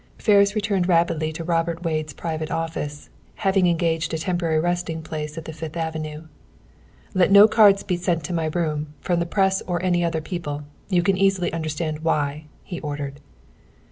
[0.17, 5.45] Ferris returned rapidly to Robert Wade's private office, having engaged a temporary resting place at
[5.45, 6.23] the Fifth Avenue.
[7.13, 10.63] "Let no cards be sent to my room from the press or any other people.
[10.89, 13.19] You can easily understand why!" he ordered.